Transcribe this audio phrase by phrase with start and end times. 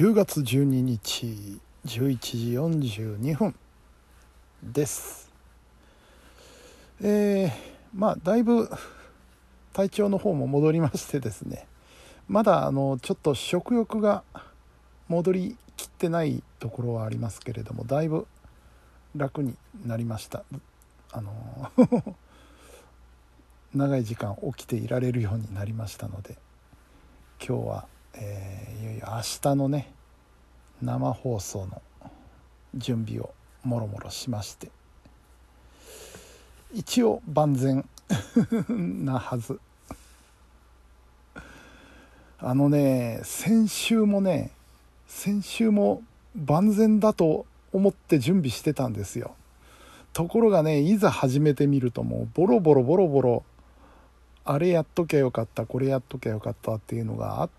[0.00, 2.52] 10月12日11時
[3.18, 3.54] 42分
[4.62, 5.30] です。
[7.02, 7.50] えー、
[7.94, 8.70] まあだいぶ
[9.74, 11.66] 体調の方も戻りましてですね
[12.28, 14.22] まだあのちょっと食欲が
[15.08, 18.26] 戻りきってないところはありますけれどもだいぶ
[19.14, 19.54] 楽に
[19.84, 20.44] なりました。
[21.12, 21.70] あの
[23.74, 26.38] 長い時間起きていられるようになりましたので
[27.46, 29.92] 今日は、えー、いよいよ明日のね
[30.82, 31.82] 生放送の
[32.74, 34.70] 準備をもろもろしまして
[36.72, 37.84] 一応万全
[39.04, 39.60] なはず。
[42.42, 44.50] あのね先週もね
[45.06, 46.02] 先週も
[46.34, 49.34] 万全だと思って準備してたんですよ。
[50.12, 53.44] ところがねいざ始めてみるともうボロボロボロボロ
[54.44, 57.50] あれやっときゃよかったこれやっときゃよかったっていうのがあっ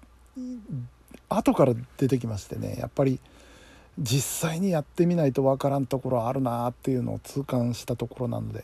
[1.30, 3.20] 後から出てきましてねやっぱり
[4.00, 8.64] 実際にやってみないとわからんところあるなっていうのを痛感したところなので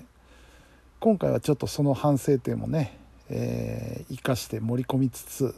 [0.99, 2.97] 今回はちょっとその反省点もね、
[3.29, 5.55] えー、生かして盛り込みつつ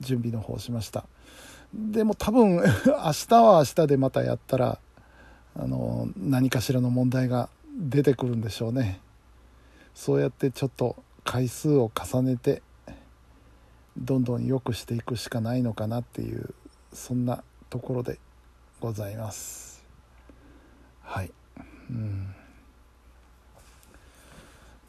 [0.00, 1.04] 準備の方しました。
[1.74, 4.78] でも多分 明日は明日でまたやったら
[5.54, 7.48] あの何かしらの問題が
[7.78, 9.00] 出てくるんでしょうね。
[9.94, 12.62] そうやってちょっと回数を重ねて
[13.96, 16.54] どんどん良くしていくしかないのかなっていう
[16.92, 18.18] そんなところで
[18.80, 19.84] ございます。
[21.02, 21.32] はい。
[21.90, 22.34] うん。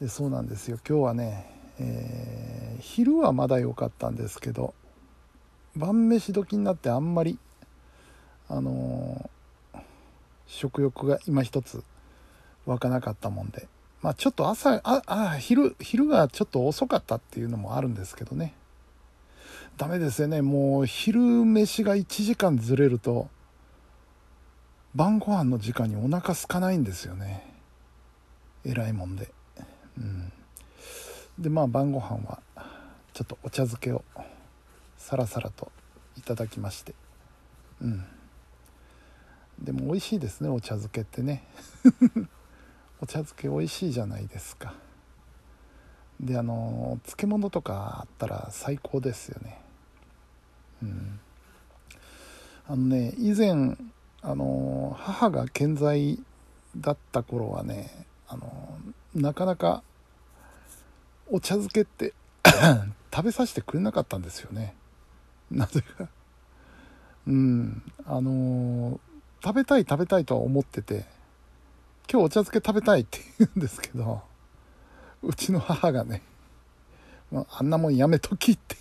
[0.00, 0.78] でそうなんですよ。
[0.88, 4.74] 今日はね、えー、昼はまだ良かったんですけど
[5.76, 7.38] 晩飯時になってあんまり
[8.48, 9.80] あのー、
[10.46, 11.82] 食欲が今一つ
[12.66, 13.66] 湧かなかったもんで
[14.02, 18.54] まあちょっと朝ああ昼昼がちょっと遅かったっていうのもあるんですけどね。
[19.76, 20.40] ダメですよね。
[20.40, 23.28] もう昼飯が1時間ずれると
[24.94, 27.52] 晩ご飯の時間にお腹空かないんですよね。
[28.64, 29.32] えらいもんで。
[29.98, 30.32] うん。
[31.38, 32.40] でまあ晩ご飯は
[33.12, 34.04] ちょっとお茶漬けを
[34.96, 35.72] さらさらと
[36.16, 36.94] いただきまして。
[37.82, 38.04] うん。
[39.60, 41.42] でも美味しいですねお茶漬けってね。
[43.02, 44.74] お茶漬け美味しいじゃないですか。
[46.20, 49.63] であの漬物とかあったら最高ですよね。
[50.84, 51.20] ん。
[52.66, 53.76] あのね以前
[54.22, 56.18] あの母が健在
[56.76, 58.78] だった頃はねあの
[59.14, 59.82] なかなか
[61.30, 62.14] お茶漬けって
[63.14, 64.74] 食べさせてくれなかったんですよね。
[65.50, 66.08] なぜか。
[67.26, 67.82] うん。
[68.06, 69.00] あの
[69.44, 71.04] 食べたい食べたいとは思ってて
[72.10, 74.22] 今日お茶漬け食べたいって言うんですけど
[75.22, 76.22] うちの母がね
[77.50, 78.76] あんなもんやめときって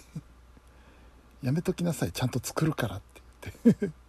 [1.44, 2.12] やめときなさい。
[2.12, 3.02] ちゃんと作るからっ
[3.44, 3.90] て言って。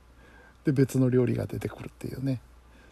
[0.65, 2.41] で別の料理が出てくるっていうね。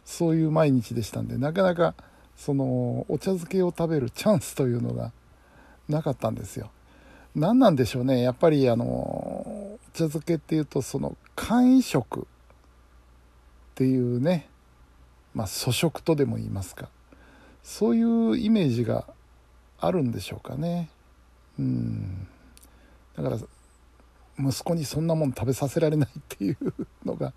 [0.05, 1.95] そういう毎日でしたんでなかなか
[2.37, 5.13] そのお茶漬けを食べるチャンスというのが
[5.89, 6.71] なかったんですよ。
[7.35, 8.21] 何なんでしょうね。
[8.21, 12.25] やっぱりあのお茶漬けっていうとその簡易食っ
[13.77, 14.49] ていうね。
[15.35, 16.89] まあ粗食とでも言いますか。
[17.63, 19.07] そういうイメージが
[19.79, 20.91] あるんでしょうかね。
[21.59, 22.27] うん。
[23.17, 23.39] だから
[24.51, 26.57] 息子にそんなもん食べさせられないっていう
[27.05, 27.33] のが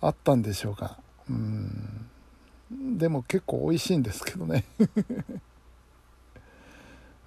[0.00, 0.98] あったんでしょうか。
[1.28, 2.08] うん。
[2.98, 4.64] でも結構美味しいんですけどね。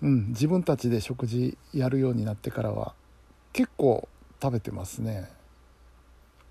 [0.01, 0.27] うん。
[0.29, 2.93] 自分たちで食事やるようになってからは
[3.53, 4.07] 結構
[4.41, 5.37] 食べてますね。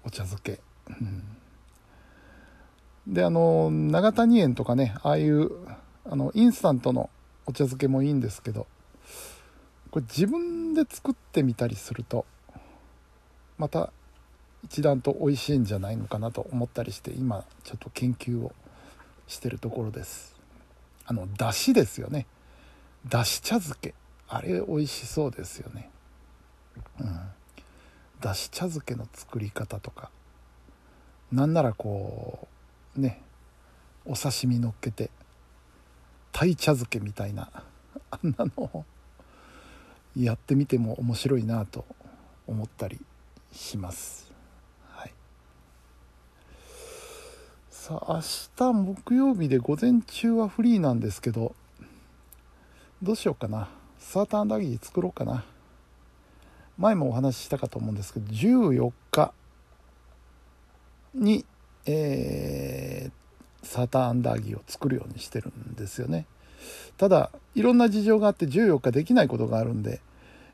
[0.06, 1.24] お茶漬け、うん、
[3.12, 5.50] であの長谷園とかねああいう
[6.04, 7.10] あのインスタントの
[7.44, 8.68] お茶漬けもいいんですけど
[9.96, 12.26] これ自分で作ってみたりすると
[13.56, 13.94] また
[14.62, 18.52] 一段と美味しいんじゃないのかなと思ったりして今ちょっと研究を
[19.26, 20.36] してるところです。
[21.06, 22.26] あのだしですよね。
[23.08, 23.94] だし茶漬け。
[24.28, 25.88] あれ美味しそうですよね。
[27.00, 27.18] うん。
[28.20, 30.10] だし茶漬けの作り方とか。
[31.32, 32.46] なんならこ
[32.98, 33.22] うね
[34.04, 35.08] お刺身のっけて
[36.32, 37.48] 鯛茶漬けみたいな。
[38.10, 38.84] あんなのを
[40.24, 41.84] やってみても面白いなと
[42.46, 42.98] 思ったり
[43.52, 44.32] します。
[44.90, 45.12] はい、
[47.70, 48.22] さあ明
[48.56, 51.54] 日木曜日で午前中はフリーなんですけど
[53.02, 53.68] どうしようかな。
[53.98, 55.44] サーターアンダギー作ろうかな。
[56.78, 59.32] 前もお話ししたかと思うんですけど14日
[61.14, 61.44] に、
[61.86, 66.26] えー、サーターアンダーギーを作るようにしてるんですよね。
[66.96, 70.00] ただいろんな事情があって14日できないことがあるんで、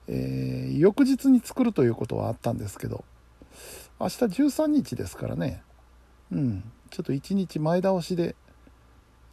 [0.08, 3.04] えー、翌日に作るということはあったんですけど
[4.00, 5.62] 明日13日ですからね。
[6.32, 6.64] うん。
[6.90, 8.34] ちょっと1日前倒しで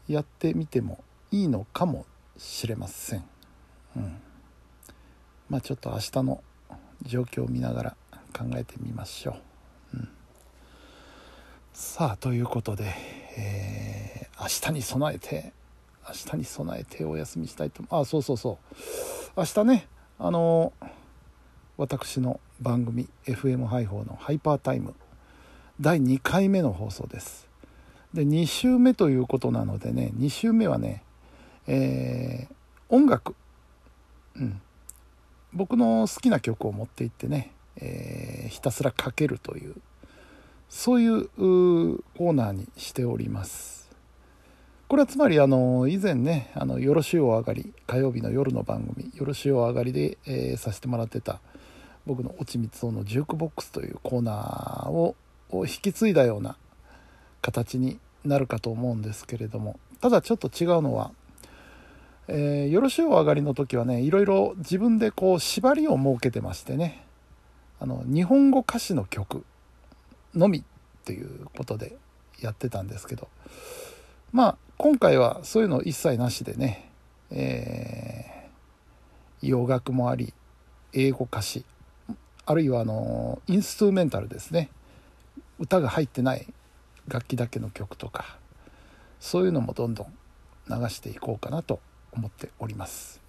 [0.08, 2.06] やってみてもいいのかも
[2.38, 3.24] しれません。
[3.96, 4.22] うん。
[5.50, 6.44] まあちょっと明日の
[7.04, 7.96] 状況を見ながら
[8.38, 9.38] 考えてみましょ
[9.94, 10.10] う、うん、
[11.74, 12.94] さあということで、
[13.38, 15.54] えー、明日に備えて
[16.10, 17.84] 明日に備えてお休みしたいと。
[17.90, 18.76] あそうそうそう。
[19.38, 20.74] 明日ねあの
[21.78, 24.94] 私の番組 FM 配報のハイパータイム
[25.80, 27.48] 第2回目の放送です。
[28.14, 31.04] で2週目ということなのでね2週目はね
[31.72, 32.54] えー、
[32.90, 33.36] 音楽、
[34.36, 34.60] うん、
[35.54, 39.76] 僕の好きな曲を持っていってね、えー、ひたすらかけるという
[40.68, 43.79] そういうコーナーにしております。
[44.90, 51.40] これはつまりあの以前ね「あのよろしゅうお上がり」火曜日の夜の番組「よろしゅうお上がりで」えー、させてもらってた
[52.08, 55.16] 僕の「落ちみつおのジュークボックス」というコーナーを
[55.54, 56.58] 引き継いだような
[57.44, 61.12] 形になるかと思うんですけれどもただちょっと違うのは
[62.28, 67.06] えー、よろしゅうお上がりの時はねいろいろ自分でこう縛りを設けてましてね
[67.80, 69.46] あの日本語歌詞の曲
[70.34, 70.64] のみっ
[71.06, 71.96] ていうことで
[72.40, 73.28] やってたんですけど
[74.32, 76.90] まあ今回はそういうの一切なしでね、
[77.32, 80.34] えー、洋楽もあり
[80.94, 81.66] 英語歌詞
[82.46, 84.70] あるいはあのインストゥーメンタルですね。
[85.60, 86.48] 歌が入ってない
[87.10, 88.38] 楽器だけの曲とか
[89.20, 90.08] そういうのもどんどん
[90.70, 91.82] 流していこうかなと
[92.14, 93.20] 思っております。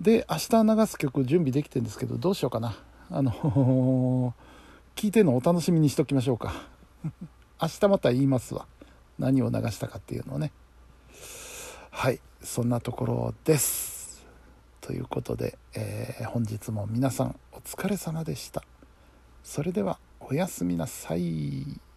[0.00, 2.74] で明日流す曲準備できてるんですけどどうしようかな。
[3.10, 4.32] あの
[4.96, 6.54] 聞いてるのお楽しみにしときましょうか。
[7.60, 8.66] 明日また言いますわ。
[9.22, 10.50] 何を流したかっていうのをね。
[11.90, 14.26] はいそんなところです。
[14.80, 18.64] ということで、えー、本日も皆さんお疲れ様でした。
[19.44, 21.91] それではおやすみなさい。